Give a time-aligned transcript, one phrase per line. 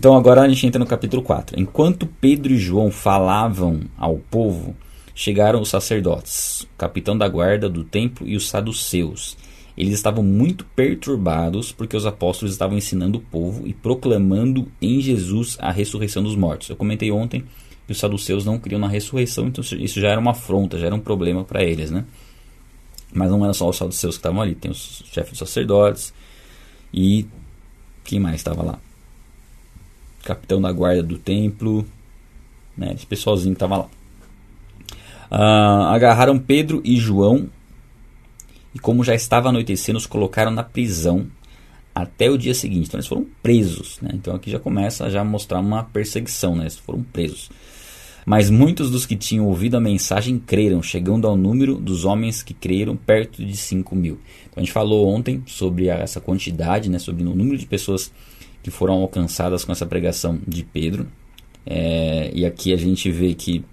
[0.00, 1.60] Então agora a gente entra no capítulo 4.
[1.60, 4.74] Enquanto Pedro e João falavam ao povo,
[5.14, 9.36] chegaram os sacerdotes, o capitão da guarda do templo e os saduceus.
[9.76, 15.58] Eles estavam muito perturbados porque os apóstolos estavam ensinando o povo e proclamando em Jesus
[15.60, 16.70] a ressurreição dos mortos.
[16.70, 17.44] Eu comentei ontem
[17.84, 20.94] que os saduceus não criam na ressurreição, então isso já era uma afronta, já era
[20.94, 22.06] um problema para eles, né?
[23.12, 26.14] Mas não eram só os saduceus que estavam ali, tem os chefes dos sacerdotes
[26.90, 27.26] e
[28.02, 28.78] quem mais estava lá?
[30.24, 31.86] Capitão da guarda do templo,
[32.76, 32.92] né?
[32.94, 33.88] Esse pessoalzinho que estava lá.
[35.30, 37.48] Uh, agarraram Pedro e João
[38.74, 41.26] e, como já estava anoitecendo, os colocaram na prisão
[41.94, 42.86] até o dia seguinte.
[42.88, 43.98] Então, eles foram presos.
[44.00, 44.10] Né?
[44.14, 46.54] Então, aqui já começa a já mostrar uma perseguição.
[46.54, 46.62] Né?
[46.62, 47.50] Eles foram presos.
[48.24, 52.54] Mas muitos dos que tinham ouvido a mensagem creram, chegando ao número dos homens que
[52.54, 54.20] creram perto de 5 mil.
[54.42, 58.12] Então, a gente falou ontem sobre essa quantidade, né, sobre o número de pessoas
[58.70, 61.08] que foram alcançadas com essa pregação de Pedro.
[61.66, 63.64] É, e aqui a gente vê que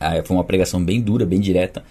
[0.00, 1.84] ah, foi uma pregação bem dura, bem direta,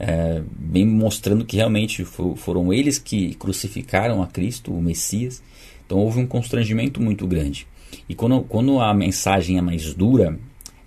[0.00, 5.42] é, bem mostrando que realmente for, foram eles que crucificaram a Cristo, o Messias.
[5.84, 7.66] Então houve um constrangimento muito grande.
[8.08, 10.38] E quando, quando a mensagem é mais dura,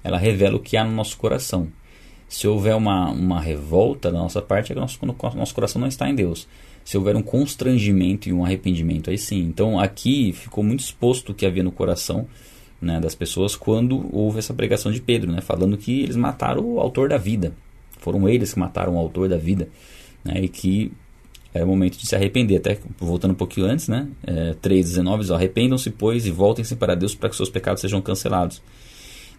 [0.03, 1.67] ela revela o que há no nosso coração.
[2.28, 5.00] Se houver uma, uma revolta da nossa parte, é que nosso,
[5.36, 6.47] nosso coração não está em Deus.
[6.84, 9.42] Se houver um constrangimento e um arrependimento, aí sim.
[9.42, 12.28] Então aqui ficou muito exposto o que havia no coração
[12.82, 16.80] né, das pessoas quando houve essa pregação de Pedro, né, falando que eles mataram o
[16.80, 17.54] autor da vida.
[18.00, 19.70] Foram eles que mataram o autor da vida.
[20.24, 20.92] Né, e que
[21.54, 22.58] é o momento de se arrepender.
[22.58, 24.08] Até voltando um pouquinho antes, né?
[24.26, 28.62] É, 3,19 arrependam-se, pois, e voltem-se para Deus para que seus pecados sejam cancelados.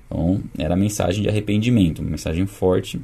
[0.06, 3.00] Então, era a mensagem de arrependimento, uma mensagem forte.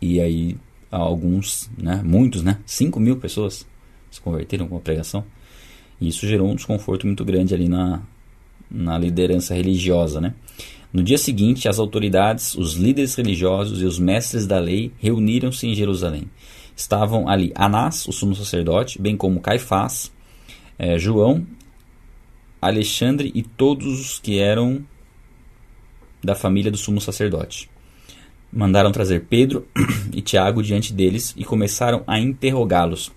[0.00, 0.56] E aí,
[0.98, 3.66] alguns, né, muitos, né, 5 mil pessoas
[4.10, 5.24] se converteram com a pregação.
[6.00, 8.02] E isso gerou um desconforto muito grande ali na,
[8.70, 10.34] na liderança religiosa, né?
[10.92, 15.74] No dia seguinte, as autoridades, os líderes religiosos e os mestres da lei reuniram-se em
[15.74, 16.24] Jerusalém.
[16.76, 20.12] Estavam ali Anás, o sumo sacerdote, bem como Caifás,
[20.78, 21.46] eh, João,
[22.60, 24.84] Alexandre e todos os que eram
[26.22, 27.71] da família do sumo sacerdote.
[28.52, 29.66] Mandaram trazer Pedro
[30.12, 33.10] e Tiago diante deles e começaram a interrogá-los.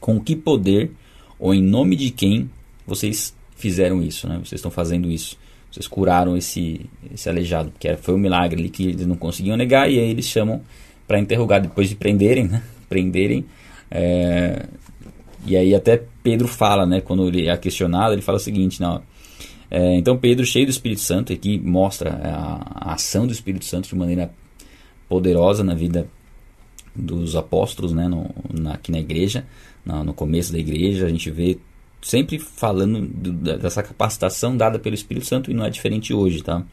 [0.00, 0.90] Com que poder
[1.38, 2.50] ou em nome de quem
[2.86, 4.36] vocês fizeram isso, né?
[4.36, 5.36] Vocês estão fazendo isso.
[5.70, 9.90] Vocês curaram esse, esse aleijado, porque foi um milagre ali que eles não conseguiam negar
[9.90, 10.60] e aí eles chamam
[11.06, 12.62] para interrogar depois de prenderem, né?
[12.88, 13.44] Prenderem.
[13.90, 14.66] É,
[15.46, 17.00] e aí até Pedro fala, né?
[17.00, 19.02] Quando ele é questionado, ele fala o seguinte, não,
[19.74, 23.88] é, então Pedro, cheio do Espírito Santo, aqui mostra a, a, ação do Espírito Santo
[23.88, 24.30] de maneira
[25.12, 26.08] poderosa na vida
[26.96, 29.46] dos apóstolos, né, no, na, aqui na igreja,
[29.84, 31.58] no, no começo da igreja, a gente vê
[32.00, 36.64] sempre falando do, dessa capacitação dada pelo Espírito Santo e não é diferente hoje, tá?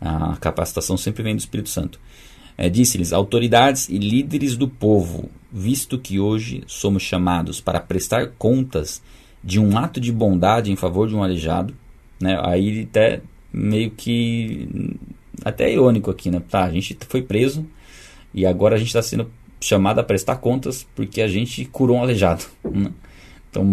[0.00, 2.00] A capacitação sempre vem do Espírito Santo.
[2.58, 9.00] É, Disse-lhes, autoridades e líderes do povo, visto que hoje somos chamados para prestar contas
[9.44, 11.72] de um ato de bondade em favor de um aleijado,
[12.20, 12.36] né?
[12.42, 13.22] Aí até
[13.52, 14.68] meio que
[15.44, 16.42] até irônico aqui, né?
[16.48, 17.66] Tá, a gente foi preso
[18.32, 19.30] e agora a gente está sendo
[19.60, 22.44] chamado a prestar contas porque a gente curou um aleijado.
[22.64, 22.90] Né?
[23.50, 23.64] Então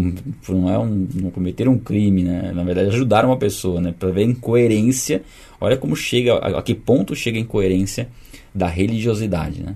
[0.50, 2.52] não é um, não cometeram um crime, né?
[2.54, 3.94] Na verdade ajudaram uma pessoa, né?
[3.98, 5.24] Para ver a incoerência.
[5.60, 8.08] Olha como chega, a, a, que ponto chega a incoerência
[8.54, 9.76] da religiosidade, né?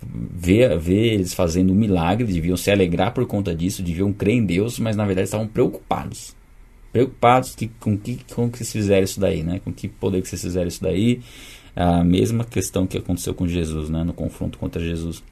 [0.00, 4.46] Ver, ver eles fazendo um milagre, deviam se alegrar por conta disso, deviam crer em
[4.46, 6.37] Deus, mas na verdade estavam preocupados
[6.92, 9.60] preocupados que, com que com que vocês fizeram isso daí, né?
[9.64, 11.20] Com que poder que vocês fizeram isso daí.
[11.76, 14.02] A mesma questão que aconteceu com Jesus, né?
[14.02, 15.22] No confronto contra Jesus.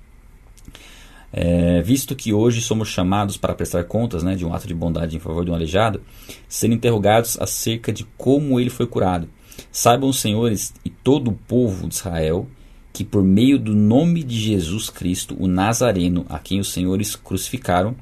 [1.33, 5.17] É, visto que hoje somos chamados para prestar contas né, de um ato de bondade
[5.17, 6.01] em favor de um aleijado,
[6.49, 9.29] sendo interrogados acerca de como ele foi curado.
[9.71, 12.49] Saibam senhores e todo o povo de Israel
[12.97, 17.95] que por meio do nome de Jesus Cristo, o Nazareno, a quem os senhores crucificaram,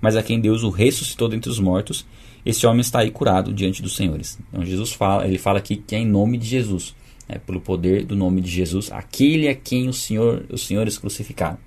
[0.00, 2.04] mas a quem Deus o ressuscitou dentre os mortos,
[2.44, 4.38] esse homem está aí curado diante dos senhores.
[4.48, 6.94] Então Jesus fala, ele fala aqui que é em nome de Jesus,
[7.28, 11.58] né, pelo poder do nome de Jesus, aquele a quem o Senhor, os senhores crucificaram.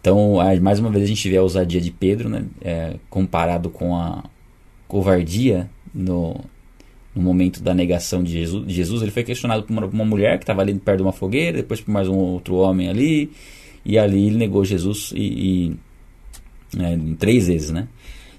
[0.00, 3.96] Então, mais uma vez a gente vê a ousadia de Pedro, né, é, comparado com
[3.96, 4.24] a
[4.86, 6.40] covardia no,
[7.14, 8.66] no momento da negação de Jesus.
[8.66, 9.02] de Jesus.
[9.02, 11.80] Ele foi questionado por uma, uma mulher que estava ali perto de uma fogueira, depois
[11.80, 13.30] por mais um outro homem ali,
[13.84, 15.76] e ali ele negou Jesus e,
[16.76, 17.88] e é, três vezes, né?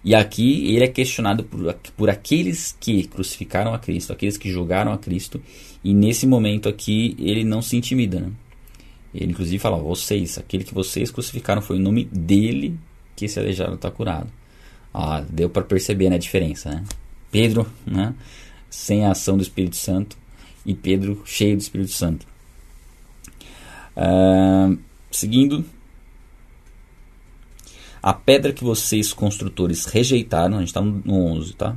[0.03, 4.93] E aqui ele é questionado por, por aqueles que crucificaram a Cristo, aqueles que julgaram
[4.93, 5.41] a Cristo,
[5.83, 8.19] e nesse momento aqui ele não se intimida.
[8.19, 8.31] Né?
[9.13, 12.77] Ele inclusive fala: vocês, aquele que vocês crucificaram foi o nome dele
[13.15, 14.29] que esse aleijado está curado.
[14.93, 16.83] Ah, deu para perceber né, a diferença, né?
[17.31, 18.15] Pedro, né?
[18.69, 20.17] Sem a ação do Espírito Santo
[20.65, 22.25] e Pedro cheio do Espírito Santo.
[23.95, 24.77] Uh,
[25.11, 25.65] seguindo,
[28.01, 31.75] a pedra que vocês construtores rejeitaram, a gente está no 11, tá?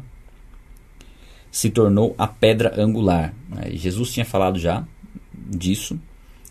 [1.50, 3.34] Se tornou a pedra angular.
[3.72, 4.86] Jesus tinha falado já
[5.32, 6.00] disso,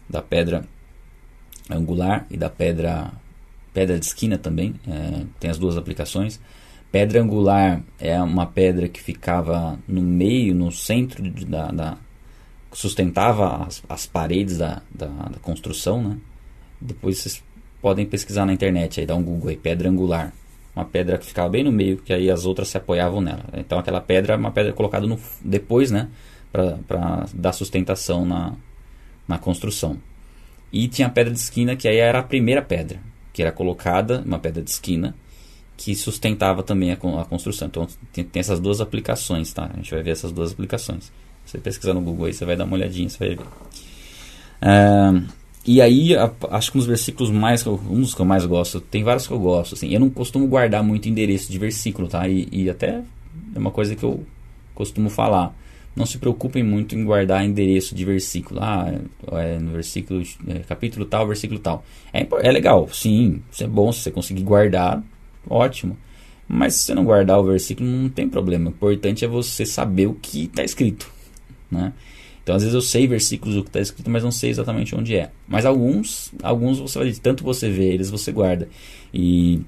[0.10, 0.66] da pedra
[1.70, 3.12] angular e da pedra
[3.74, 6.40] pedra de esquina também, é, tem as duas aplicações.
[6.92, 11.98] Pedra angular é uma pedra que ficava no meio, no centro de, da, da,
[12.74, 16.18] sustentava as, as paredes da, da, da, construção, né?
[16.80, 17.42] Depois vocês
[17.82, 20.34] podem pesquisar na internet, aí dá um Google aí, pedra angular.
[20.76, 23.44] Uma pedra que ficava bem no meio, que aí as outras se apoiavam nela.
[23.54, 26.08] Então aquela pedra é uma pedra colocada no, depois, né?
[26.52, 28.54] Para dar sustentação na,
[29.28, 29.98] na construção.
[30.72, 33.00] E tinha a pedra de esquina, que aí era a primeira pedra,
[33.34, 35.14] que era colocada, uma pedra de esquina,
[35.76, 37.68] que sustentava também a, a construção.
[37.68, 39.70] Então tem, tem, essas duas aplicações, tá?
[39.74, 41.12] A gente vai ver essas duas aplicações.
[41.46, 43.46] Você pesquisar no Google aí, você vai dar uma olhadinha, você vai ver.
[44.62, 48.46] É, e aí, a, acho que um dos versículos mais, um dos que eu mais
[48.46, 52.08] gosto, tem vários que eu gosto, assim, eu não costumo guardar muito endereço de versículo,
[52.08, 52.28] tá?
[52.28, 53.02] E, e até
[53.56, 54.26] é uma coisa que eu
[54.74, 55.56] costumo falar
[55.96, 58.60] não se preocupem muito em guardar endereço de versículo.
[58.64, 58.92] Ah,
[59.34, 61.84] é no versículo, é, capítulo tal, versículo tal.
[62.14, 65.04] É, é legal, sim, isso é bom se você conseguir guardar,
[65.50, 65.98] ótimo.
[66.48, 68.66] Mas se você não guardar o versículo, não tem problema.
[68.66, 71.10] O importante é você saber o que está escrito.
[71.70, 71.94] Né?
[72.44, 75.16] Então, às vezes eu sei versículos do que está escrito, mas não sei exatamente onde
[75.16, 75.32] é.
[75.48, 78.68] Mas alguns, alguns você vai tanto você vê eles, você guarda.
[79.14, 79.62] E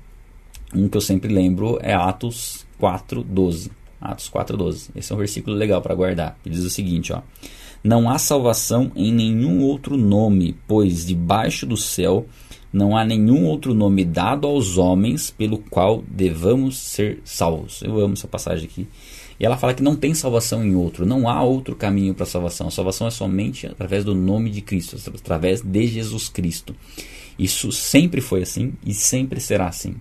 [0.73, 3.71] um que eu sempre lembro é Atos 4, 12.
[4.03, 4.89] Atos 4:12.
[4.95, 6.37] Esse é um versículo legal para guardar.
[6.45, 7.21] Ele diz o seguinte, ó:
[7.81, 12.25] Não há salvação em nenhum outro nome, pois debaixo do céu
[12.71, 17.81] não há nenhum outro nome dado aos homens pelo qual devamos ser salvos.
[17.83, 18.87] Eu amo essa passagem aqui.
[19.39, 22.27] E ela fala que não tem salvação em outro, não há outro caminho para a
[22.27, 22.67] salvação.
[22.67, 26.75] A salvação é somente através do nome de Cristo, através de Jesus Cristo.
[27.37, 29.95] Isso sempre foi assim e sempre será assim.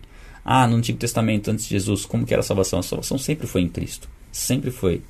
[0.44, 2.81] Ah, no Antigo Testamento, antes de Jesus, como que era a salvação?
[2.81, 4.08] A salvação sempre foi em Cristo.
[4.31, 5.02] Sempre foi.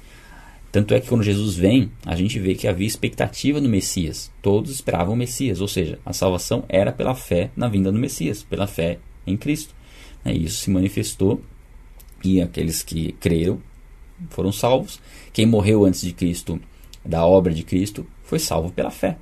[0.70, 4.30] Tanto é que quando Jesus vem, a gente vê que havia expectativa no Messias.
[4.40, 8.42] Todos esperavam o Messias, ou seja, a salvação era pela fé na vinda do Messias,
[8.42, 9.74] pela fé em Cristo.
[10.24, 11.42] E isso se manifestou
[12.24, 13.60] e aqueles que creram
[14.30, 15.00] foram salvos.
[15.32, 16.60] Quem morreu antes de Cristo,
[17.04, 19.18] da obra de Cristo, foi salvo pela fé.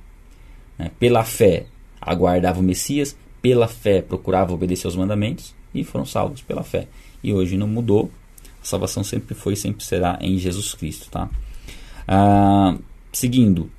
[0.77, 0.91] Né?
[0.99, 1.65] Pela fé
[1.99, 6.87] aguardava o Messias, pela fé procurava obedecer aos mandamentos e foram salvos pela fé.
[7.23, 8.11] E hoje não mudou.
[8.61, 11.29] A salvação sempre foi e sempre será em Jesus Cristo, tá?
[12.07, 12.77] Ah,
[13.11, 13.69] seguindo.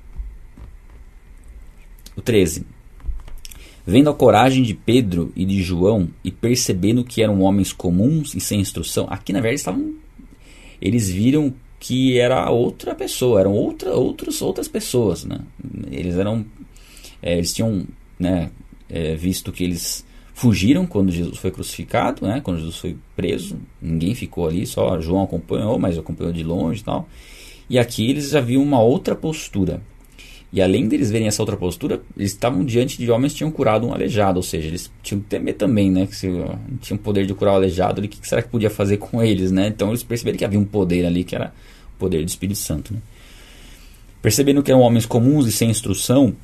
[2.15, 2.65] O 13.
[3.85, 8.39] Vendo a coragem de Pedro e de João e percebendo que eram homens comuns e
[8.39, 9.93] sem instrução, aqui na verdade estavam
[10.83, 15.39] eles viram que era outra pessoa, eram outra, outros, outras pessoas, né?
[15.89, 16.45] Eles eram,
[17.21, 17.85] é, eles tinham,
[18.19, 18.51] né,
[18.89, 22.41] é, visto que eles fugiram quando Jesus foi crucificado, né?
[22.41, 27.07] Quando Jesus foi preso, ninguém ficou ali, só João acompanhou, mas acompanhou de longe tal.
[27.69, 29.81] E aqui eles já viam uma outra postura.
[30.53, 33.87] E além deles verem essa outra postura, eles estavam diante de homens que tinham curado
[33.87, 36.05] um aleijado, ou seja, eles tinham que temer também, né?
[36.05, 36.27] Que se
[36.79, 39.67] tinham poder de curar o aleijado, o que será que podia fazer com eles, né?
[39.67, 41.51] Então eles perceberam que havia um poder ali, que era
[41.95, 42.99] o poder do Espírito Santo, né?
[44.21, 46.35] Percebendo que eram homens comuns e sem instrução,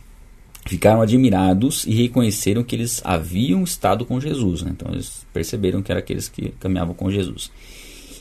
[0.65, 4.63] ficaram admirados e reconheceram que eles haviam estado com Jesus.
[4.63, 4.71] Né?
[4.75, 7.51] Então eles perceberam que eram aqueles que caminhavam com Jesus.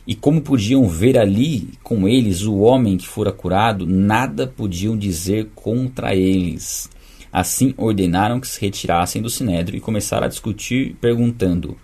[0.09, 5.51] E como podiam ver ali com eles o homem que fora curado, nada podiam dizer
[5.55, 6.89] contra eles.
[7.31, 11.77] Assim ordenaram que se retirassem do sinédrio e começaram a discutir, perguntando: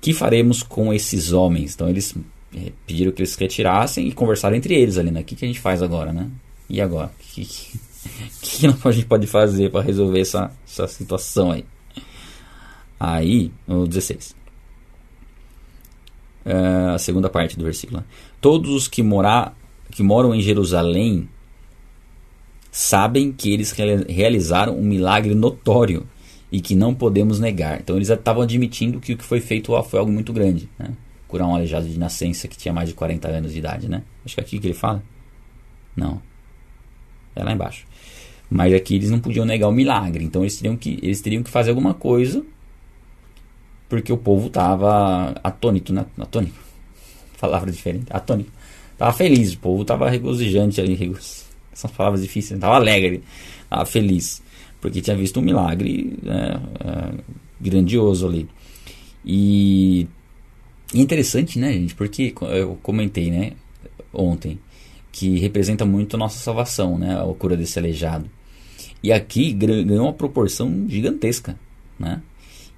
[0.00, 1.74] Que faremos com esses homens?
[1.74, 2.14] Então eles
[2.54, 5.22] é, pediram que eles se retirassem e conversaram entre eles ali, né?
[5.22, 6.30] O que, que a gente faz agora, né?
[6.70, 7.10] E agora?
[7.18, 11.64] Que, que, o que a gente pode fazer para resolver essa, essa situação aí?
[13.00, 14.37] Aí, o 16.
[16.48, 18.02] Uh, a segunda parte do versículo.
[18.40, 19.54] Todos os que, morar,
[19.90, 21.28] que moram em Jerusalém
[22.70, 23.70] sabem que eles
[24.08, 26.06] realizaram um milagre notório
[26.50, 27.80] e que não podemos negar.
[27.80, 30.68] Então eles estavam admitindo que o que foi feito foi algo muito grande.
[30.78, 30.90] Né?
[31.26, 33.88] Curar um aleijado de nascença que tinha mais de 40 anos de idade.
[33.88, 34.02] Né?
[34.24, 35.02] Acho que é aqui que ele fala.
[35.94, 36.22] Não.
[37.36, 37.86] É lá embaixo.
[38.50, 40.24] Mas aqui eles não podiam negar o milagre.
[40.24, 42.42] Então eles teriam que, eles teriam que fazer alguma coisa.
[43.88, 46.04] Porque o povo estava atônito, né?
[46.18, 46.58] Atônico.
[47.40, 48.06] Palavra diferente.
[48.10, 48.50] Atônico.
[48.92, 49.54] Estava feliz.
[49.54, 51.14] O povo estava regozijante ali.
[51.72, 52.58] São palavras difíceis.
[52.58, 53.22] Estava alegre.
[53.64, 54.42] Estava feliz.
[54.80, 57.14] Porque tinha visto um milagre né, é,
[57.60, 58.48] grandioso ali.
[59.24, 60.06] E
[60.94, 61.94] interessante, né, gente?
[61.94, 63.52] Porque eu comentei, né?
[64.12, 64.58] ontem,
[65.12, 67.20] que representa muito a nossa salvação, né?
[67.20, 68.28] A cura desse aleijado.
[69.02, 71.58] E aqui ganhou uma proporção gigantesca,
[71.98, 72.20] né?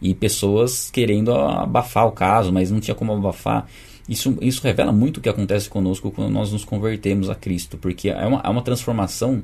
[0.01, 3.69] E pessoas querendo abafar o caso, mas não tinha como abafar.
[4.09, 8.09] Isso, isso revela muito o que acontece conosco quando nós nos convertemos a Cristo, porque
[8.09, 9.43] é uma, é uma transformação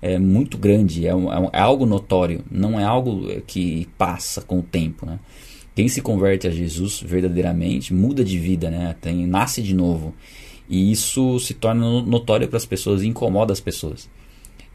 [0.00, 4.58] é, muito grande, é, um, é, é algo notório, não é algo que passa com
[4.58, 5.18] o tempo, né?
[5.74, 8.94] Quem se converte a Jesus verdadeiramente muda de vida, né?
[9.00, 10.14] Tem, nasce de novo.
[10.68, 14.08] E isso se torna notório para as pessoas e incomoda as pessoas.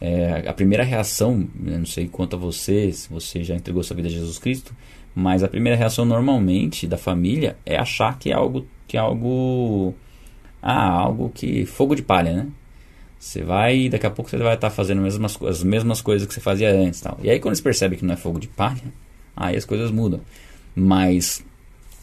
[0.01, 4.07] É, a primeira reação, não sei quanto a você, se você já entregou sua vida
[4.07, 4.74] a Jesus Cristo,
[5.16, 9.94] mas a primeira reação normalmente da família é achar que é algo que é algo
[10.62, 12.48] ah, algo que fogo de palha, né?
[13.20, 16.34] Você vai, daqui a pouco você vai estar fazendo as mesmas, as mesmas coisas que
[16.34, 17.20] você fazia antes, tal.
[17.22, 18.82] E aí quando você percebe que não é fogo de palha,
[19.36, 20.22] aí as coisas mudam.
[20.74, 21.44] Mas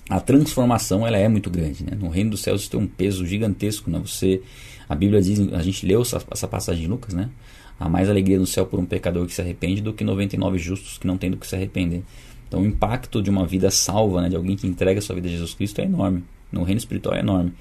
[0.09, 1.97] a transformação ela é muito grande, né?
[1.99, 3.99] No reino dos céus isso tem um peso gigantesco, né?
[3.99, 4.43] Você,
[4.89, 7.31] a Bíblia diz, a gente leu essa, essa passagem de Lucas, né?
[7.79, 10.97] Há mais alegria no céu por um pecador que se arrepende do que 99 justos
[10.97, 12.03] que não têm do que se arrepender.
[12.49, 15.31] Então o impacto de uma vida salva, né, de alguém que entrega sua vida a
[15.31, 16.25] Jesus Cristo é enorme.
[16.51, 17.53] No reino espiritual é enorme.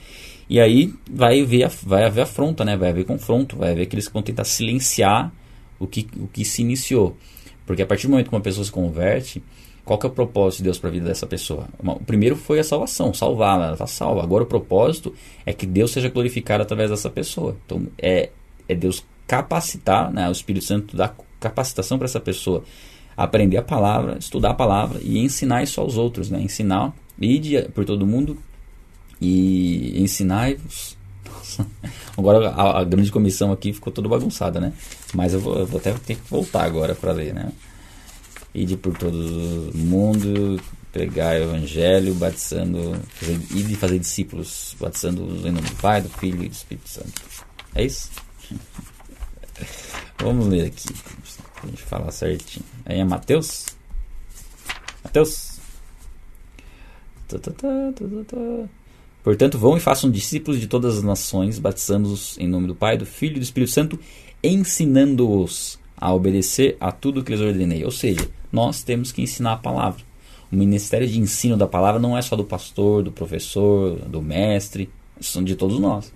[0.50, 2.77] E aí vai, haver, vai haver afronta, né?
[2.77, 5.34] vai haver confronto, vai haver aqueles que vão tentar silenciar
[5.80, 7.18] o que, o que se iniciou.
[7.65, 9.42] Porque a partir do momento que uma pessoa se converte,
[9.84, 11.68] qual que é o propósito de Deus para a vida dessa pessoa?
[11.80, 14.22] O primeiro foi a salvação, salvá-la, ela está salva.
[14.22, 15.13] Agora o propósito
[15.46, 17.58] é que Deus seja glorificado através dessa pessoa.
[17.65, 18.30] Então é,
[18.68, 22.63] é Deus capacitar, né, o Espírito Santo dá capacitação para essa pessoa
[23.15, 26.41] aprender a palavra, estudar a palavra e ensinar isso aos outros, né?
[26.41, 28.38] Ensinar, ide por todo mundo
[29.22, 30.98] e ensinar-vos.
[32.17, 34.74] Agora a, a, grande comissão aqui ficou toda bagunçada, né?
[35.13, 37.51] Mas eu vou, eu vou até ter que voltar agora para ler, né?
[38.53, 40.60] Ide por todo mundo,
[40.91, 42.98] pregar o evangelho, batizando,
[43.51, 47.22] ide fazer discípulos, batizando em nome do Pai, do Filho e do Espírito Santo.
[47.74, 48.10] É isso?
[50.19, 50.88] Vamos ler aqui,
[51.65, 52.65] pra gente falar certinho.
[52.86, 53.65] Aí é Mateus?
[55.03, 55.60] Mateus?
[57.27, 58.69] Tá, tá, tá,
[59.24, 63.05] Portanto, vão e façam discípulos de todas as nações, batizando-os em nome do Pai, do
[63.05, 64.00] Filho e do Espírito Santo,
[64.43, 67.84] ensinando-os a obedecer a tudo que lhes ordenei.
[67.84, 70.03] Ou seja, nós temos que ensinar a palavra.
[70.51, 74.89] O ministério de ensino da palavra não é só do pastor, do professor, do mestre,
[75.19, 76.13] são de todos nós.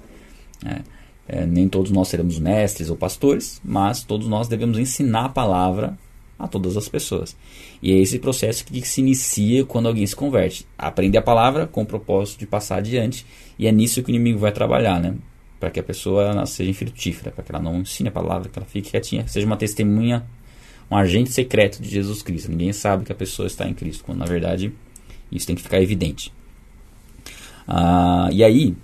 [0.63, 0.81] É,
[1.29, 5.97] é, nem todos nós seremos mestres ou pastores, mas todos nós devemos ensinar a palavra
[6.39, 7.35] a todas as pessoas.
[7.83, 10.65] E é esse processo que se inicia quando alguém se converte.
[10.77, 13.25] Aprender a palavra com o propósito de passar adiante,
[13.59, 15.13] e é nisso que o inimigo vai trabalhar, né?
[15.59, 18.65] Para que a pessoa seja infrutífera, para que ela não ensine a palavra, que ela
[18.65, 20.25] fique quietinha, seja uma testemunha,
[20.89, 22.49] um agente secreto de Jesus Cristo.
[22.49, 24.73] Ninguém sabe que a pessoa está em Cristo, quando na verdade
[25.31, 26.33] isso tem que ficar evidente.
[27.67, 28.75] Ah, e aí,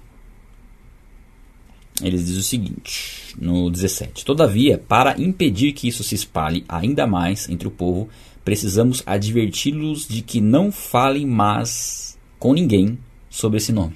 [2.02, 7.48] eles dizem o seguinte, no 17: Todavia, para impedir que isso se espalhe ainda mais
[7.50, 8.10] entre o povo,
[8.44, 12.98] precisamos adverti-los de que não falem mais com ninguém
[13.30, 13.96] sobre esse nome.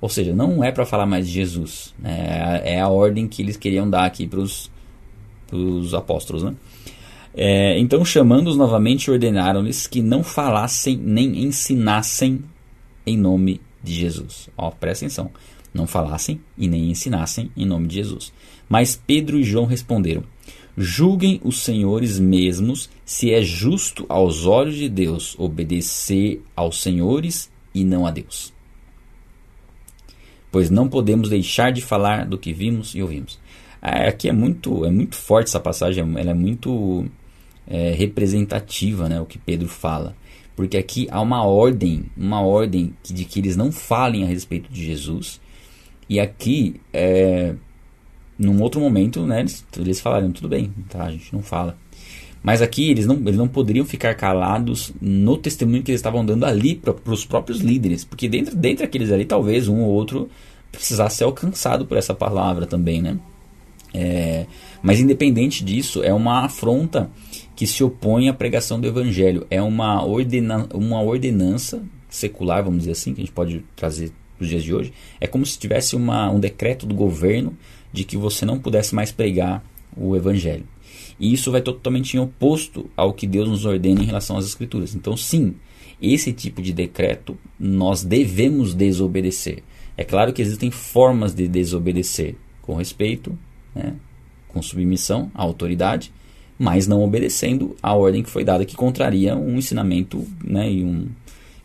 [0.00, 1.92] Ou seja, não é para falar mais de Jesus.
[1.98, 2.62] Né?
[2.64, 4.70] É a ordem que eles queriam dar aqui para os
[5.92, 6.44] apóstolos.
[6.44, 6.54] Né?
[7.34, 12.44] É, então, chamando-os novamente, ordenaram-lhes que não falassem nem ensinassem
[13.04, 14.48] em nome de Jesus.
[14.56, 15.32] Ó, presta atenção
[15.72, 18.32] não falassem e nem ensinassem em nome de Jesus.
[18.68, 20.24] Mas Pedro e João responderam:
[20.76, 27.84] Julguem os senhores mesmos se é justo aos olhos de Deus obedecer aos senhores e
[27.84, 28.52] não a Deus.
[30.50, 33.38] Pois não podemos deixar de falar do que vimos e ouvimos.
[33.82, 37.06] É, aqui é muito, é muito forte essa passagem, ela é muito
[37.66, 40.16] é, representativa, né, o que Pedro fala
[40.58, 44.84] porque aqui há uma ordem, uma ordem de que eles não falem a respeito de
[44.84, 45.40] Jesus
[46.08, 47.54] e aqui, é,
[48.38, 51.76] num outro momento, né, eles, eles falaram, tudo bem, tá, a gente não fala.
[52.42, 56.46] Mas aqui eles não, eles não poderiam ficar calados no testemunho que eles estavam dando
[56.46, 58.04] ali para os próprios líderes.
[58.04, 60.30] Porque dentro, dentro daqueles ali, talvez um ou outro
[60.70, 63.18] precisasse ser alcançado por essa palavra também, né?
[63.92, 64.46] É,
[64.82, 67.10] mas independente disso, é uma afronta
[67.56, 69.46] que se opõe à pregação do evangelho.
[69.50, 74.48] É uma, ordena, uma ordenança secular, vamos dizer assim, que a gente pode trazer nos
[74.48, 77.56] dias de hoje, é como se tivesse uma, um decreto do governo
[77.92, 79.64] de que você não pudesse mais pregar
[79.96, 80.66] o evangelho.
[81.18, 84.94] E isso vai totalmente em oposto ao que Deus nos ordena em relação às escrituras.
[84.94, 85.54] Então, sim,
[86.00, 89.62] esse tipo de decreto nós devemos desobedecer.
[89.96, 93.36] É claro que existem formas de desobedecer com respeito,
[93.74, 93.94] né,
[94.46, 96.12] com submissão à autoridade,
[96.56, 101.08] mas não obedecendo a ordem que foi dada, que contraria um ensinamento né, e um,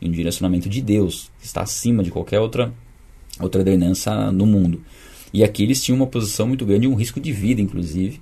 [0.05, 2.73] e direcionamento de Deus, que está acima de qualquer outra,
[3.39, 4.81] outra ordenança no mundo.
[5.33, 8.21] E aqui eles tinham uma posição muito grande, um risco de vida, inclusive.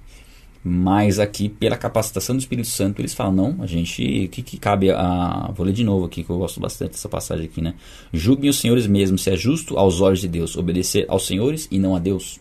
[0.63, 4.25] Mas aqui, pela capacitação do Espírito Santo, eles falam: não, a gente.
[4.25, 5.51] O que, que cabe a.
[5.55, 7.73] Vou ler de novo aqui, que eu gosto bastante dessa passagem aqui, né?
[8.13, 11.79] Julguem os senhores mesmos, se é justo aos olhos de Deus, obedecer aos senhores e
[11.79, 12.39] não a Deus.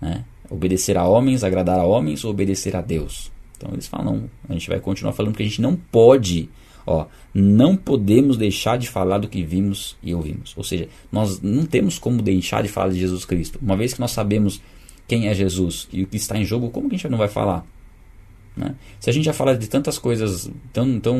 [0.00, 0.24] Né?
[0.48, 3.30] Obedecer a homens, agradar a homens ou obedecer a Deus.
[3.58, 6.48] Então eles falam: não, a gente vai continuar falando que a gente não pode.
[6.86, 10.52] Ó, não podemos deixar de falar do que vimos e ouvimos.
[10.56, 13.58] Ou seja, nós não temos como deixar de falar de Jesus Cristo.
[13.62, 14.60] Uma vez que nós sabemos
[15.08, 17.28] quem é Jesus e o que está em jogo, como que a gente não vai
[17.28, 17.66] falar?
[18.56, 18.74] Né?
[19.00, 21.18] Se a gente já fala de tantas coisas tão, tão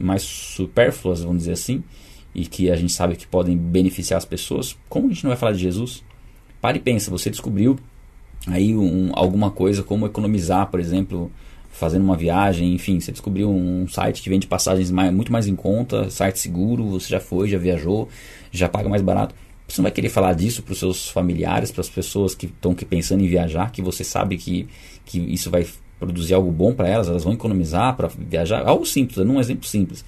[0.00, 1.82] mais supérfluas, vamos dizer assim,
[2.34, 5.36] e que a gente sabe que podem beneficiar as pessoas, como a gente não vai
[5.36, 6.02] falar de Jesus?
[6.60, 7.78] Pare e pensa, você descobriu
[8.46, 11.30] aí um, alguma coisa, como economizar, por exemplo,
[11.80, 15.56] fazendo uma viagem, enfim, você descobriu um site que vende passagens mais, muito mais em
[15.56, 18.06] conta, site seguro, você já foi, já viajou,
[18.52, 19.34] já paga mais barato.
[19.66, 22.74] Você não vai querer falar disso para os seus familiares, para as pessoas que estão
[22.74, 24.68] pensando em viajar, que você sabe que,
[25.06, 25.66] que isso vai
[25.98, 28.66] produzir algo bom para elas, elas vão economizar para viajar.
[28.66, 30.04] Algo simples, um exemplo simples.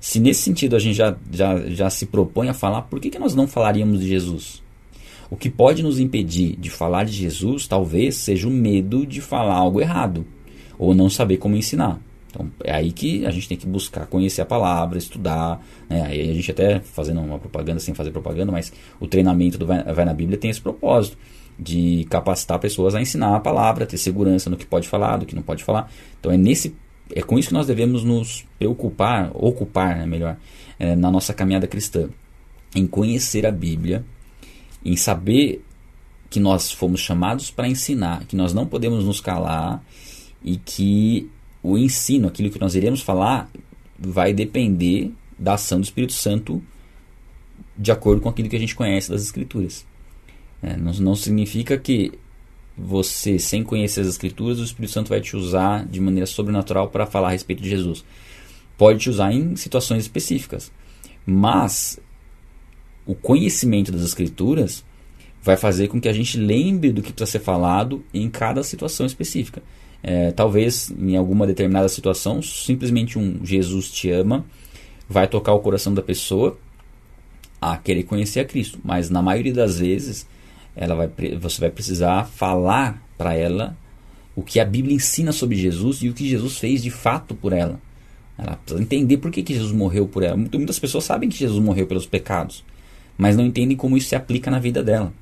[0.00, 3.18] Se nesse sentido a gente já, já, já se propõe a falar, por que, que
[3.18, 4.60] nós não falaríamos de Jesus?
[5.30, 9.54] O que pode nos impedir de falar de Jesus talvez seja o medo de falar
[9.54, 10.26] algo errado
[10.78, 12.00] ou não saber como ensinar.
[12.30, 15.62] Então é aí que a gente tem que buscar conhecer a palavra, estudar.
[15.88, 16.02] Né?
[16.02, 19.82] Aí a gente até fazendo uma propaganda sem fazer propaganda, mas o treinamento do Vai,
[19.84, 21.16] Vai na Bíblia tem esse propósito
[21.58, 25.34] de capacitar pessoas a ensinar a palavra, ter segurança no que pode falar, do que
[25.34, 25.90] não pode falar.
[26.18, 26.74] Então é nesse
[27.14, 30.36] é com isso que nós devemos nos preocupar, ocupar, né, melhor,
[30.78, 32.08] é, na nossa caminhada cristã,
[32.74, 34.04] em conhecer a Bíblia,
[34.84, 35.62] em saber
[36.30, 39.84] que nós fomos chamados para ensinar, que nós não podemos nos calar
[40.44, 41.30] e que
[41.62, 43.50] o ensino, aquilo que nós iremos falar,
[43.98, 46.62] vai depender da ação do Espírito Santo
[47.76, 49.86] de acordo com aquilo que a gente conhece das Escrituras.
[50.62, 52.12] É, não, não significa que
[52.76, 57.06] você, sem conhecer as Escrituras, o Espírito Santo vai te usar de maneira sobrenatural para
[57.06, 58.04] falar a respeito de Jesus.
[58.76, 60.72] Pode te usar em situações específicas,
[61.26, 61.98] mas
[63.06, 64.84] o conhecimento das Escrituras
[65.42, 69.04] vai fazer com que a gente lembre do que precisa ser falado em cada situação
[69.04, 69.62] específica.
[70.02, 74.44] É, talvez em alguma determinada situação, simplesmente um Jesus te ama
[75.08, 76.58] vai tocar o coração da pessoa
[77.60, 80.26] a querer conhecer a Cristo, mas na maioria das vezes
[80.74, 83.76] ela vai, você vai precisar falar para ela
[84.34, 87.52] o que a Bíblia ensina sobre Jesus e o que Jesus fez de fato por
[87.52, 87.78] ela.
[88.36, 90.36] Ela precisa entender por que, que Jesus morreu por ela.
[90.36, 92.64] Muitas pessoas sabem que Jesus morreu pelos pecados,
[93.16, 95.12] mas não entendem como isso se aplica na vida dela.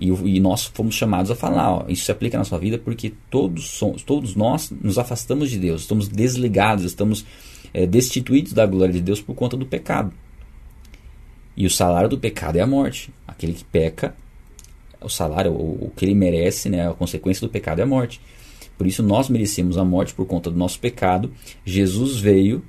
[0.00, 3.12] E, e, nós fomos chamados a falar, ó, isso se aplica na sua vida porque
[3.28, 7.26] todos, somos, todos nós nos afastamos de Deus, estamos desligados, estamos
[7.74, 10.10] é, destituídos da glória de Deus por conta do pecado.
[11.54, 13.12] E o salário do pecado é a morte.
[13.28, 14.16] Aquele que peca,
[15.02, 18.22] o salário, o, o que ele merece, né, a consequência do pecado é a morte.
[18.78, 21.30] Por isso nós merecemos a morte por conta do nosso pecado.
[21.62, 22.64] Jesus veio,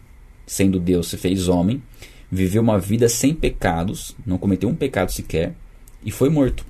[0.46, 1.82] sendo Deus, se fez homem,
[2.30, 5.56] viveu uma vida sem pecados, não cometeu um pecado sequer
[6.04, 6.66] e foi morto.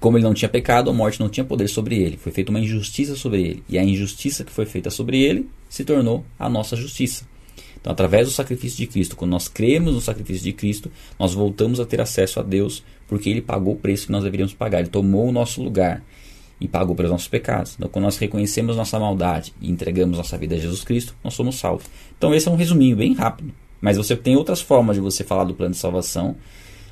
[0.00, 2.16] Como ele não tinha pecado, a morte não tinha poder sobre ele.
[2.16, 3.62] Foi feita uma injustiça sobre ele.
[3.68, 7.24] E a injustiça que foi feita sobre ele se tornou a nossa justiça.
[7.80, 11.80] Então, através do sacrifício de Cristo, quando nós cremos no sacrifício de Cristo, nós voltamos
[11.80, 14.80] a ter acesso a Deus, porque Ele pagou o preço que nós deveríamos pagar.
[14.80, 16.02] Ele tomou o nosso lugar
[16.60, 17.74] e pagou pelos nossos pecados.
[17.76, 21.56] Então, quando nós reconhecemos nossa maldade e entregamos nossa vida a Jesus Cristo, nós somos
[21.56, 21.86] salvos.
[22.16, 23.52] Então, esse é um resuminho bem rápido.
[23.80, 26.36] Mas você tem outras formas de você falar do plano de salvação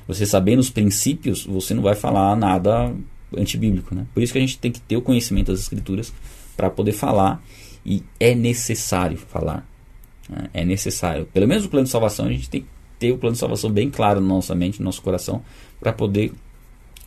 [0.07, 2.93] você sabendo os princípios, você não vai falar nada
[3.35, 3.93] antibíblico.
[3.93, 4.05] Né?
[4.13, 6.13] Por isso que a gente tem que ter o conhecimento das escrituras
[6.55, 7.43] para poder falar
[7.85, 9.67] e é necessário falar.
[10.29, 10.49] Né?
[10.53, 11.27] É necessário.
[11.33, 12.67] Pelo menos o plano de salvação, a gente tem que
[12.99, 15.43] ter o plano de salvação bem claro na nossa mente, no nosso coração,
[15.79, 16.31] para poder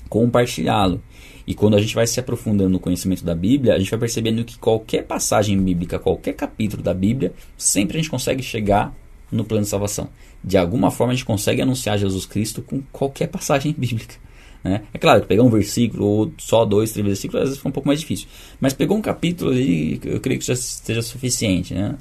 [0.08, 1.02] compartilhá-lo.
[1.46, 4.44] E quando a gente vai se aprofundando no conhecimento da Bíblia, a gente vai percebendo
[4.44, 8.94] que qualquer passagem bíblica, qualquer capítulo da Bíblia, sempre a gente consegue chegar
[9.32, 10.08] no plano de salvação.
[10.42, 14.14] De alguma forma a gente consegue anunciar Jesus Cristo com qualquer passagem bíblica.
[14.62, 14.82] Né?
[14.92, 17.72] É claro que pegar um versículo ou só dois, três versículos às vezes foi um
[17.72, 18.28] pouco mais difícil.
[18.60, 21.74] Mas pegou um capítulo ali, eu creio que já seja suficiente.
[21.74, 21.96] Né?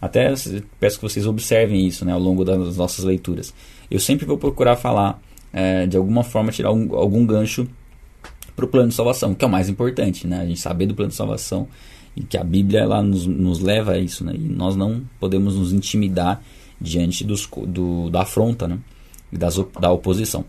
[0.00, 0.34] Até
[0.80, 3.54] peço que vocês observem isso né, ao longo das nossas leituras.
[3.90, 5.20] Eu sempre vou procurar falar,
[5.52, 7.68] é, de alguma forma, tirar um, algum gancho
[8.56, 10.26] para o plano de salvação, que é o mais importante.
[10.26, 10.40] Né?
[10.40, 11.68] A gente saber do plano de salvação
[12.16, 14.24] e que a Bíblia ela nos, nos leva a isso.
[14.24, 14.32] Né?
[14.34, 16.42] E nós não podemos nos intimidar
[16.82, 18.78] diante dos, do, da afronta né?
[19.32, 20.44] e das, da oposição.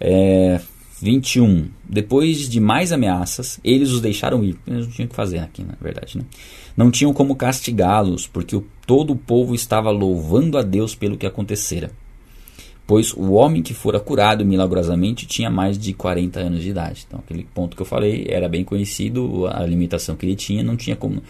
[0.00, 0.60] É,
[1.02, 1.68] 21.
[1.84, 4.56] Depois de mais ameaças, eles os deixaram ir.
[4.64, 6.16] Eles não tinham o que fazer aqui, na verdade.
[6.16, 6.24] Né?
[6.76, 11.26] Não tinham como castigá-los, porque o, todo o povo estava louvando a Deus pelo que
[11.26, 11.90] acontecera.
[12.86, 17.04] pois o homem que fora curado milagrosamente tinha mais de 40 anos de idade.
[17.08, 20.76] Então, aquele ponto que eu falei era bem conhecido, a limitação que ele tinha, não
[20.76, 21.20] tinha como.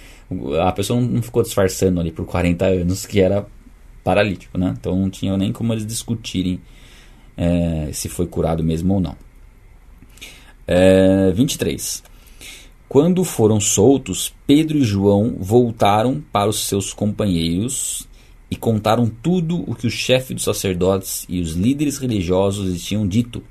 [0.62, 3.46] A pessoa não ficou disfarçando ali por 40 anos que era
[4.02, 4.74] paralítico, né?
[4.78, 6.60] Então, não tinha nem como eles discutirem
[7.36, 9.16] é, se foi curado mesmo ou não.
[10.66, 12.02] É, 23.
[12.88, 18.06] Quando foram soltos, Pedro e João voltaram para os seus companheiros
[18.50, 23.08] e contaram tudo o que o chefe dos sacerdotes e os líderes religiosos lhes tinham
[23.08, 23.42] dito.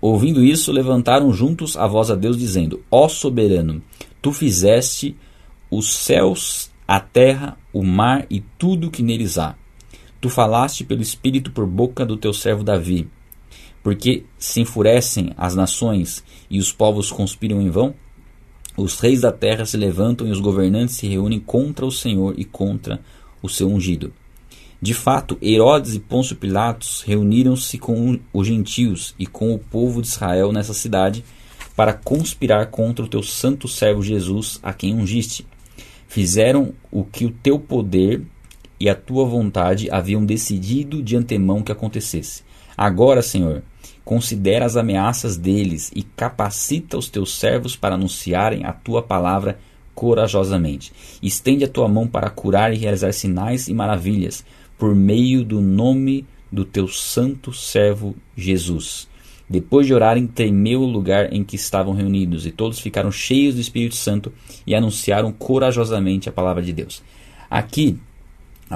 [0.00, 3.80] Ouvindo isso, levantaram juntos a voz a Deus, dizendo: Ó soberano,
[4.20, 5.16] tu fizeste
[5.70, 9.54] os céus, a terra, o mar e tudo o que neles há.
[10.22, 13.08] Tu falaste pelo Espírito por boca do teu servo Davi.
[13.82, 17.92] Porque se enfurecem as nações e os povos conspiram em vão?
[18.76, 22.44] Os reis da terra se levantam e os governantes se reúnem contra o Senhor e
[22.44, 23.00] contra
[23.42, 24.12] o seu ungido.
[24.80, 30.06] De fato, Herodes e Pôncio Pilatos reuniram-se com os gentios e com o povo de
[30.06, 31.24] Israel nessa cidade
[31.74, 35.44] para conspirar contra o teu santo servo Jesus, a quem ungiste.
[36.06, 38.22] Fizeram o que o teu poder
[38.82, 42.42] e a tua vontade haviam decidido de antemão que acontecesse.
[42.76, 43.62] Agora, Senhor,
[44.04, 49.56] considera as ameaças deles e capacita os teus servos para anunciarem a tua palavra
[49.94, 50.92] corajosamente.
[51.22, 54.44] Estende a tua mão para curar e realizar sinais e maravilhas
[54.76, 59.06] por meio do nome do teu santo servo Jesus.
[59.48, 63.60] Depois de orarem, temeu o lugar em que estavam reunidos, e todos ficaram cheios do
[63.60, 64.32] Espírito Santo
[64.66, 67.00] e anunciaram corajosamente a palavra de Deus.
[67.48, 67.96] Aqui,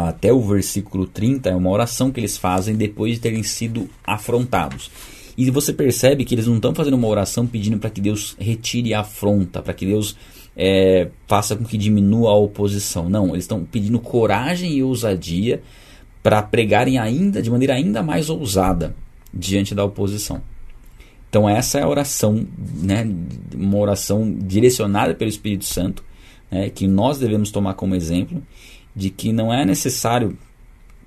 [0.05, 4.91] até o versículo 30, é uma oração que eles fazem depois de terem sido afrontados.
[5.39, 8.93] E você percebe que eles não estão fazendo uma oração pedindo para que Deus retire
[8.93, 10.15] a afronta, para que Deus
[10.55, 13.09] é, faça com que diminua a oposição.
[13.09, 15.63] Não, eles estão pedindo coragem e ousadia
[16.23, 18.95] para pregarem ainda de maneira ainda mais ousada
[19.33, 20.43] diante da oposição.
[21.31, 22.47] Então essa é a oração,
[22.83, 23.09] né,
[23.55, 26.05] uma oração direcionada pelo Espírito Santo,
[26.51, 28.43] né, que nós devemos tomar como exemplo
[28.97, 30.39] de que não é necessário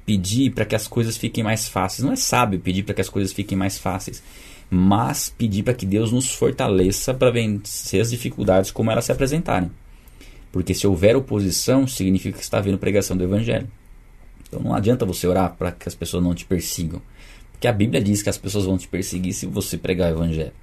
[0.06, 2.06] pedir para que as coisas fiquem mais fáceis.
[2.06, 4.22] Não é sábio pedir para que as coisas fiquem mais fáceis,
[4.70, 9.72] mas pedir para que Deus nos fortaleça para vencer as dificuldades como elas se apresentarem.
[10.52, 13.68] Porque se houver oposição, significa que está havendo pregação do Evangelho.
[14.48, 17.02] Então não adianta você orar para que as pessoas não te persigam.
[17.52, 20.54] Porque a Bíblia diz que as pessoas vão te perseguir se você pregar o Evangelho.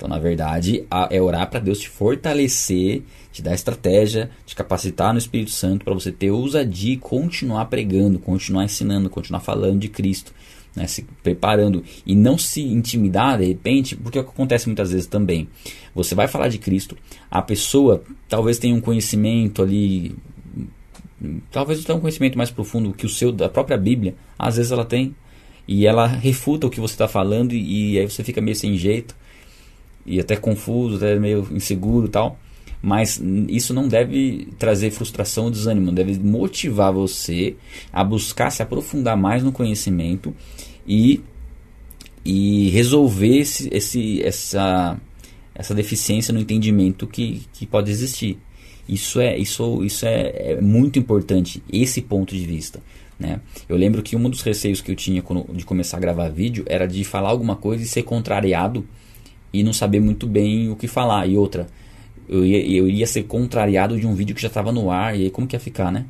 [0.00, 5.18] Então, na verdade, é orar para Deus te fortalecer, te dar estratégia, te capacitar no
[5.18, 10.32] Espírito Santo para você ter ousadia e continuar pregando, continuar ensinando, continuar falando de Cristo,
[10.74, 14.90] né, se preparando e não se intimidar de repente, porque é o que acontece muitas
[14.90, 15.50] vezes também.
[15.94, 16.96] Você vai falar de Cristo,
[17.30, 20.16] a pessoa talvez tenha um conhecimento ali
[21.50, 24.86] talvez tenha um conhecimento mais profundo que o seu da própria Bíblia, às vezes ela
[24.86, 25.14] tem
[25.68, 28.78] e ela refuta o que você está falando e, e, aí você fica meio sem
[28.78, 29.14] jeito
[30.10, 32.36] e até confuso, até meio inseguro tal.
[32.82, 37.54] Mas isso não deve trazer frustração ou desânimo, deve motivar você
[37.92, 40.34] a buscar se aprofundar mais no conhecimento
[40.86, 41.20] e,
[42.24, 44.98] e resolver esse, esse, essa,
[45.54, 48.38] essa deficiência no entendimento que, que pode existir.
[48.88, 52.82] Isso é, isso, isso é, é muito importante, esse ponto de vista.
[53.18, 53.40] Né?
[53.68, 56.88] Eu lembro que um dos receios que eu tinha de começar a gravar vídeo era
[56.88, 58.86] de falar alguma coisa e ser contrariado
[59.52, 61.26] e não saber muito bem o que falar.
[61.26, 61.66] E outra,
[62.28, 65.24] eu ia, eu ia ser contrariado de um vídeo que já estava no ar, e
[65.24, 66.06] aí como que ia ficar, né?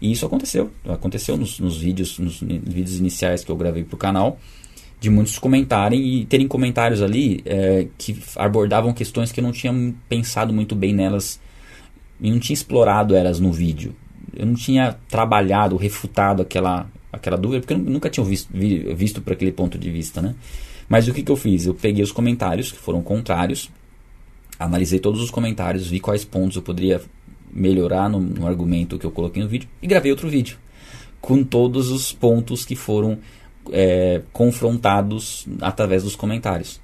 [0.00, 0.70] E isso aconteceu.
[0.86, 4.38] Aconteceu nos, nos vídeos, nos vídeos iniciais que eu gravei para o canal,
[5.00, 9.72] de muitos comentarem e terem comentários ali é, que abordavam questões que eu não tinha
[10.08, 11.40] pensado muito bem nelas
[12.20, 13.94] e não tinha explorado elas no vídeo.
[14.34, 19.32] Eu não tinha trabalhado, refutado aquela, aquela dúvida, porque eu nunca tinha visto, visto por
[19.32, 20.34] aquele ponto de vista, né?
[20.88, 21.66] Mas o que, que eu fiz?
[21.66, 23.70] Eu peguei os comentários que foram contrários,
[24.58, 27.00] analisei todos os comentários, vi quais pontos eu poderia
[27.52, 30.58] melhorar no, no argumento que eu coloquei no vídeo e gravei outro vídeo
[31.20, 33.18] com todos os pontos que foram
[33.72, 36.80] é, confrontados através dos comentários.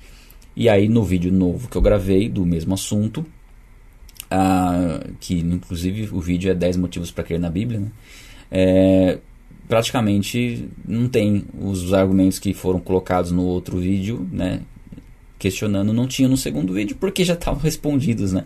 [0.57, 3.25] E aí no vídeo novo que eu gravei do mesmo assunto,
[4.31, 7.91] uh, que inclusive o vídeo é 10 motivos para crer na Bíblia, né?
[8.51, 9.19] é,
[9.73, 14.61] praticamente não tem os argumentos que foram colocados no outro vídeo, né?
[15.39, 18.35] questionando, não tinha no segundo vídeo porque já estavam respondidos.
[18.35, 18.45] Né?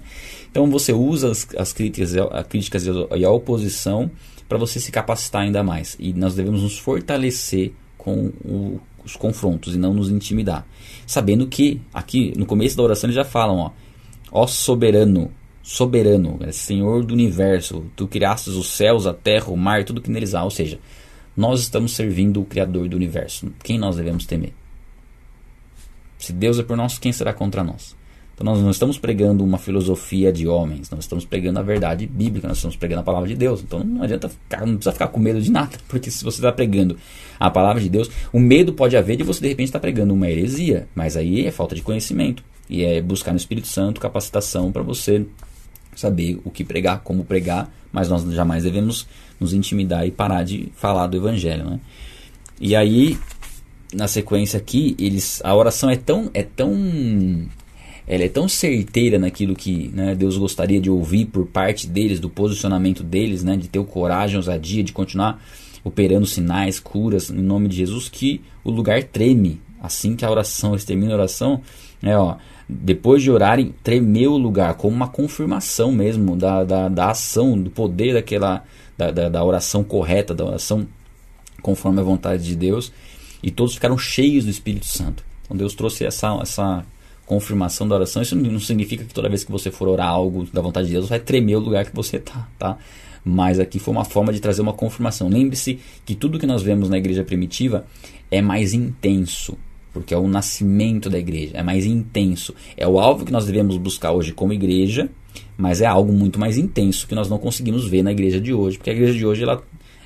[0.49, 4.09] Então você usa as, as críticas, as críticas e a oposição
[4.49, 5.97] para você se capacitar ainda mais.
[5.99, 10.65] E nós devemos nos fortalecer com o, os confrontos e não nos intimidar.
[11.09, 13.71] Sabendo que, aqui no começo da oração eles já falam, ó,
[14.31, 19.83] ó soberano, soberano, é Senhor do universo, tu criastes os céus, a terra, o mar,
[19.83, 20.45] tudo que neles há.
[20.45, 20.79] Ou seja,
[21.37, 23.53] nós estamos servindo o Criador do universo.
[23.63, 24.53] Quem nós devemos temer?
[26.19, 27.95] Se Deus é por nós, quem será contra nós?
[28.35, 32.47] Então nós não estamos pregando uma filosofia de homens, nós estamos pregando a verdade bíblica,
[32.47, 33.63] nós estamos pregando a palavra de Deus.
[33.63, 36.53] Então não adianta ficar, não precisa ficar com medo de nada, porque se você está
[36.53, 36.99] pregando
[37.41, 40.13] a palavra de Deus, o medo pode haver de você de repente estar tá pregando
[40.13, 44.71] uma heresia, mas aí é falta de conhecimento e é buscar no Espírito Santo capacitação
[44.71, 45.25] para você
[45.95, 49.07] saber o que pregar, como pregar, mas nós jamais devemos
[49.41, 51.81] nos intimidar e parar de falar do Evangelho, né?
[52.61, 53.19] E aí
[53.95, 56.75] na sequência aqui, eles, a oração é tão, é tão
[58.07, 62.31] ela é tão certeira naquilo que né, Deus gostaria de ouvir por parte deles, do
[62.31, 65.43] posicionamento deles, né, de ter o coragem, ousadia, de continuar
[65.83, 69.61] operando sinais, curas em nome de Jesus, que o lugar treme.
[69.81, 71.61] Assim que a oração, eles terminam a oração,
[72.03, 72.37] é, ó,
[72.69, 77.71] depois de orarem, tremeu o lugar, como uma confirmação mesmo da, da, da ação, do
[77.71, 78.65] poder daquela,
[78.97, 80.87] da, da, da oração correta, da oração
[81.63, 82.93] conforme a vontade de Deus,
[83.43, 85.25] e todos ficaram cheios do Espírito Santo.
[85.45, 86.85] Então Deus trouxe essa, essa
[87.25, 90.61] confirmação da oração, isso não significa que toda vez que você for orar algo da
[90.61, 92.79] vontade de Deus vai tremer o lugar que você está, tá?
[93.25, 95.29] Mas aqui foi uma forma de trazer uma confirmação.
[95.29, 97.85] Lembre-se que tudo que nós vemos na igreja primitiva
[98.31, 99.59] é mais intenso,
[99.97, 102.55] porque é o nascimento da igreja, é mais intenso.
[102.77, 105.09] É o alvo que nós devemos buscar hoje como igreja,
[105.57, 108.77] mas é algo muito mais intenso que nós não conseguimos ver na igreja de hoje,
[108.77, 109.63] porque a igreja de hoje ela,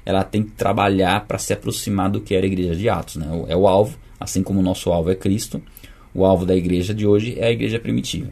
[0.06, 3.26] ela tem que trabalhar para se aproximar do que era a igreja de Atos, né?
[3.48, 5.60] É o alvo, assim como o nosso alvo é Cristo,
[6.14, 8.28] o alvo da igreja de hoje é a igreja primitiva.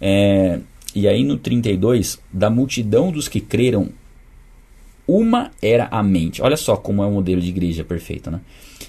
[0.00, 0.60] É,
[0.94, 3.90] e aí no 32, da multidão dos que creram,
[5.06, 6.40] uma era a mente.
[6.40, 8.40] Olha só como é o modelo de igreja perfeito, né?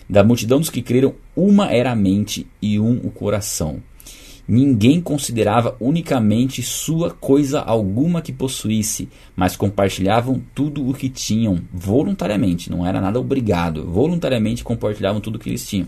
[0.10, 3.82] Da multidão dos que creram, uma era a mente e um o coração.
[4.48, 12.72] Ninguém considerava unicamente sua coisa alguma que possuísse, mas compartilhavam tudo o que tinham voluntariamente,
[12.72, 15.88] não era nada obrigado, voluntariamente compartilhavam tudo o que eles tinham.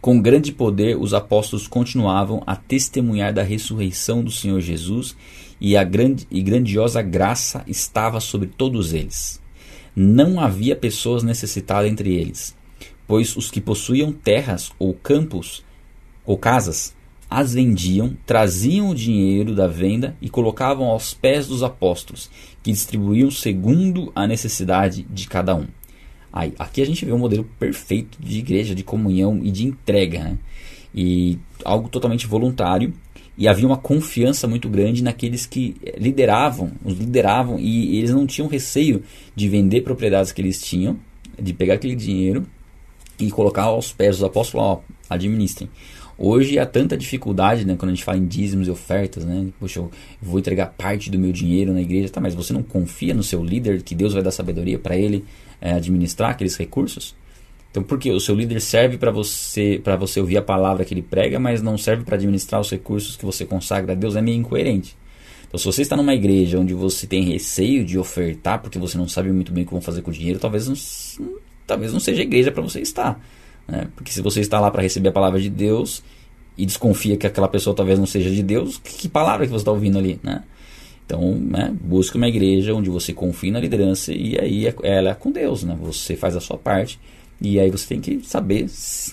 [0.00, 5.14] Com grande poder, os apóstolos continuavam a testemunhar da ressurreição do Senhor Jesus
[5.60, 9.38] e a grande e grandiosa graça estava sobre todos eles.
[9.94, 12.56] Não havia pessoas necessitadas entre eles,
[13.08, 15.64] pois os que possuíam terras ou campos
[16.24, 16.94] ou casas
[17.30, 22.30] as vendiam, traziam o dinheiro da venda e colocavam aos pés dos apóstolos,
[22.62, 25.66] que distribuíam segundo a necessidade de cada um.
[26.32, 30.20] Aí, aqui a gente vê um modelo perfeito de igreja, de comunhão e de entrega.
[30.24, 30.38] Né?
[30.94, 32.94] E algo totalmente voluntário.
[33.36, 38.48] E havia uma confiança muito grande naqueles que lideravam, os lideravam, e eles não tinham
[38.48, 39.02] receio
[39.34, 40.98] de vender propriedades que eles tinham,
[41.40, 42.44] de pegar aquele dinheiro
[43.18, 45.68] e colocar aos pés dos apóstolos, ó, administrem.
[46.20, 49.46] Hoje há tanta dificuldade, né, quando a gente fala em dízimos e ofertas, né?
[49.60, 53.14] Poxa, eu vou entregar parte do meu dinheiro na igreja, tá, mas você não confia
[53.14, 55.24] no seu líder que Deus vai dar sabedoria para ele
[55.60, 57.14] é, administrar aqueles recursos?
[57.70, 61.02] Então, porque o seu líder serve para você para você ouvir a palavra que ele
[61.02, 64.38] prega, mas não serve para administrar os recursos que você consagra a Deus, é meio
[64.38, 64.96] incoerente.
[65.46, 69.08] Então, se você está numa igreja onde você tem receio de ofertar porque você não
[69.08, 70.74] sabe muito bem o que vão fazer com o dinheiro, talvez não,
[71.68, 73.20] talvez não seja a igreja para você estar.
[73.68, 73.86] Né?
[73.94, 76.02] Porque se você está lá para receber a palavra de Deus
[76.56, 79.60] e desconfia que aquela pessoa talvez não seja de Deus, que, que palavra que você
[79.60, 80.18] está ouvindo ali?
[80.22, 80.42] Né?
[81.06, 85.14] Então, né, busque uma igreja onde você confie na liderança e aí é, ela é
[85.14, 85.76] com Deus, né?
[85.80, 86.98] Você faz a sua parte
[87.40, 88.66] e aí você tem que saber,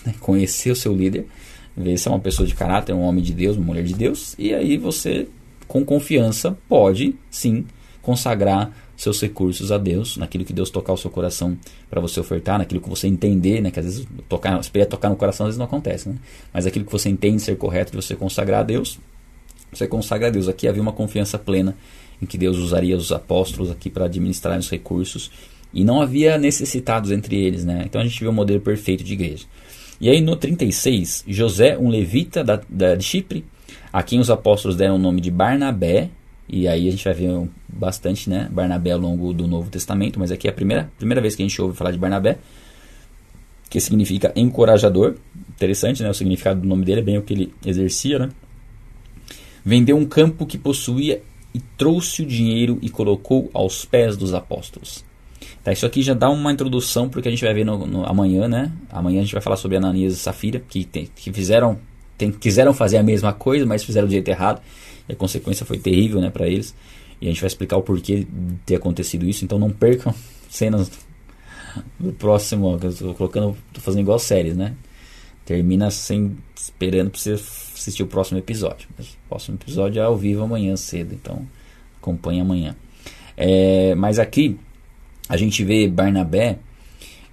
[0.04, 1.26] né, conhecer o seu líder,
[1.74, 4.34] ver se é uma pessoa de caráter, um homem de Deus, uma mulher de Deus,
[4.38, 5.26] e aí você,
[5.66, 7.64] com confiança, pode sim
[8.02, 11.56] consagrar seus recursos a Deus, naquilo que Deus tocar o seu coração
[11.90, 13.70] para você ofertar, naquilo que você entender, né?
[13.70, 16.16] Que às vezes tocar, esperar tocar no coração às vezes não acontece, né?
[16.52, 18.98] Mas aquilo que você entende ser correto de você consagrar a Deus,
[19.72, 20.48] você consagra a Deus.
[20.48, 21.76] Aqui havia uma confiança plena
[22.20, 25.30] em que Deus usaria os apóstolos aqui para administrar os recursos
[25.72, 27.82] e não havia necessitados entre eles, né?
[27.84, 29.44] Então a gente vê o um modelo perfeito de igreja.
[30.00, 33.44] E aí no 36, José, um levita da, da, de Chipre,
[33.92, 36.10] a quem os apóstolos deram o nome de Barnabé,
[36.48, 40.30] e aí a gente vai ver bastante, né, Barnabé ao longo do Novo Testamento, mas
[40.30, 42.38] aqui é a primeira, primeira vez que a gente ouve falar de Barnabé,
[43.68, 45.16] que significa encorajador.
[45.50, 46.10] Interessante, né?
[46.10, 48.28] O significado do nome dele é bem o que ele exercia, né?
[49.64, 51.20] Vendeu um campo que possuía
[51.52, 55.04] e trouxe o dinheiro e colocou aos pés dos apóstolos.
[55.64, 57.86] Tá, isso aqui já dá uma introdução para o que a gente vai ver no,
[57.86, 58.70] no, amanhã, né?
[58.88, 61.78] Amanhã a gente vai falar sobre Ananias e Safira, que, tem, que fizeram,
[62.16, 64.62] tem, quiseram fazer a mesma coisa, mas fizeram do jeito errado.
[65.08, 66.74] E a consequência foi terrível né, para eles.
[67.20, 68.26] E a gente vai explicar o porquê de
[68.64, 69.44] ter acontecido isso.
[69.44, 70.14] Então não percam
[70.48, 70.90] cenas
[71.98, 72.78] do próximo.
[72.82, 74.74] Eu estou colocando, tô fazendo igual séries, né?
[75.44, 78.88] Termina sem esperando para você assistir o próximo episódio.
[78.98, 81.46] O próximo episódio é ao vivo amanhã cedo, então
[82.00, 82.74] acompanhe amanhã.
[83.36, 84.58] É, mas aqui
[85.28, 86.58] a gente vê Barnabé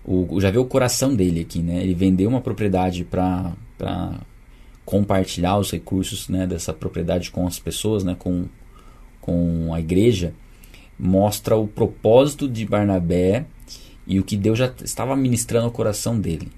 [0.05, 1.81] o, já vê o coração dele aqui, né?
[1.81, 3.53] Ele vendeu uma propriedade para
[4.85, 8.45] compartilhar os recursos né, dessa propriedade com as pessoas, né, com,
[9.21, 10.33] com a igreja,
[10.99, 13.45] mostra o propósito de Barnabé
[14.05, 16.49] e o que Deus já estava ministrando ao coração dele.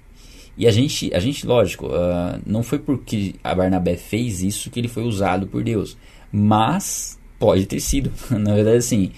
[0.58, 4.80] E a gente, a gente lógico, uh, não foi porque a Barnabé fez isso que
[4.80, 5.96] ele foi usado por Deus,
[6.32, 8.10] mas pode ter sido.
[8.30, 9.12] Na verdade, assim,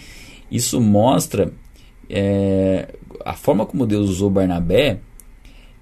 [0.51, 1.53] isso mostra
[2.11, 2.89] é,
[3.25, 4.99] a forma como Deus usou Barnabé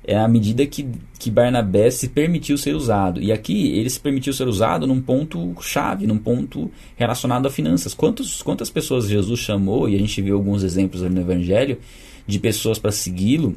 [0.06, 0.88] é a medida que,
[1.18, 3.20] que Barnabé se permitiu ser usado.
[3.20, 7.92] E aqui ele se permitiu ser usado num ponto chave, num ponto relacionado a finanças.
[7.92, 11.78] Quantos, quantas pessoas Jesus chamou, e a gente viu alguns exemplos no Evangelho,
[12.24, 13.56] de pessoas para segui-lo,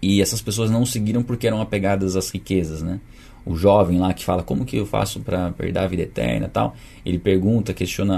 [0.00, 2.98] e essas pessoas não o seguiram porque eram apegadas às riquezas, né?
[3.44, 6.48] O jovem lá que fala como que eu faço para perder a vida eterna?
[6.48, 6.74] tal.
[7.04, 8.16] Ele pergunta questiona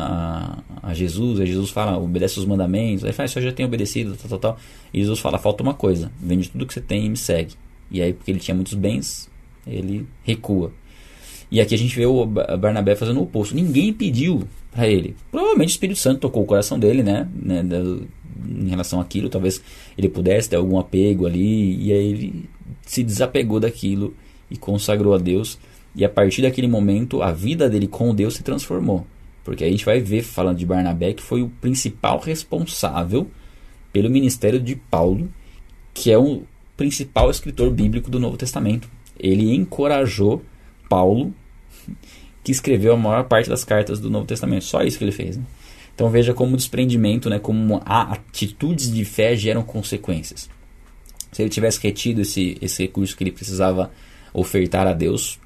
[0.82, 3.04] a, a Jesus e Jesus fala obedece os mandamentos.
[3.04, 4.58] Aí fala eu já tenho obedecido tal, tal, tal.
[4.92, 7.54] E Jesus fala falta uma coisa vende tudo que você tem e me segue.
[7.90, 9.30] E aí porque ele tinha muitos bens
[9.66, 10.72] ele recua.
[11.50, 13.54] E aqui a gente vê o Barnabé fazendo o oposto.
[13.54, 15.16] Ninguém pediu para ele.
[15.30, 17.62] Provavelmente o Espírito Santo tocou o coração dele né, né
[18.46, 19.62] em relação àquilo talvez
[19.96, 22.50] ele pudesse ter algum apego ali e aí ele
[22.82, 24.14] se desapegou daquilo
[24.50, 25.59] e consagrou a Deus.
[25.94, 29.07] E a partir daquele momento, a vida dele com Deus se transformou.
[29.44, 33.30] Porque a gente vai ver, falando de Barnabé, que foi o principal responsável
[33.92, 35.30] pelo ministério de Paulo,
[35.92, 36.42] que é o
[36.76, 38.88] principal escritor bíblico do Novo Testamento.
[39.18, 40.42] Ele encorajou
[40.88, 41.33] Paulo,
[42.42, 44.64] que escreveu a maior parte das cartas do Novo Testamento.
[44.64, 45.37] Só isso que ele fez.
[45.37, 45.44] Né?
[45.94, 50.50] Então veja como o desprendimento, né, como atitudes de fé geram consequências.
[51.30, 53.90] Se ele tivesse retido esse, esse recurso que ele precisava
[54.34, 55.38] ofertar a Deus,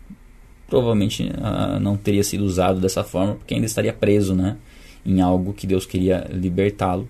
[0.66, 4.57] provavelmente uh, não teria sido usado dessa forma, porque ainda estaria preso né,
[5.05, 7.07] em algo que Deus queria libertá-lo.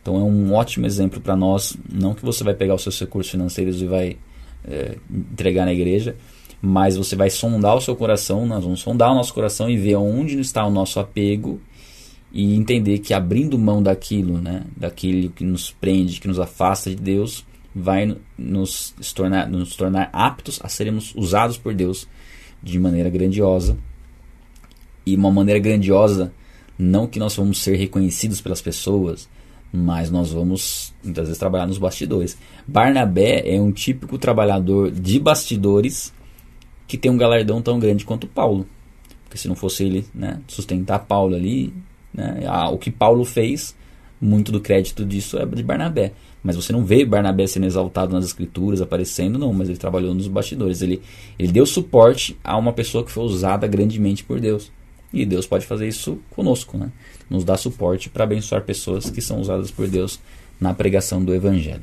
[0.00, 3.32] Então é um ótimo exemplo para nós, não que você vai pegar os seus recursos
[3.32, 4.16] financeiros e vai
[4.64, 6.14] é, entregar na igreja,
[6.62, 9.96] mas você vai sondar o seu coração, nós vamos sondar o nosso coração e ver
[9.96, 11.60] onde está o nosso apego
[12.32, 16.96] e entender que abrindo mão daquilo, né, daquilo que nos prende, que nos afasta de
[16.96, 17.44] Deus,
[17.78, 22.08] vai nos tornar, nos tornar aptos a sermos usados por Deus
[22.62, 23.76] de maneira grandiosa.
[25.04, 26.32] E uma maneira grandiosa,
[26.78, 29.28] não que nós vamos ser reconhecidos pelas pessoas,
[29.70, 32.38] mas nós vamos muitas vezes trabalhar nos bastidores.
[32.66, 36.14] Barnabé é um típico trabalhador de bastidores
[36.88, 38.66] que tem um galardão tão grande quanto Paulo.
[39.24, 41.74] Porque se não fosse ele né, sustentar Paulo ali,
[42.14, 42.40] né,
[42.72, 43.76] o que Paulo fez,
[44.18, 46.12] muito do crédito disso é de Barnabé.
[46.46, 50.28] Mas você não vê Barnabé sendo exaltado nas escrituras, aparecendo, não, mas ele trabalhou nos
[50.28, 50.80] bastidores.
[50.80, 51.02] Ele,
[51.36, 54.70] ele deu suporte a uma pessoa que foi usada grandemente por Deus.
[55.12, 56.92] E Deus pode fazer isso conosco, né?
[57.28, 60.20] Nos dá suporte para abençoar pessoas que são usadas por Deus
[60.60, 61.82] na pregação do Evangelho.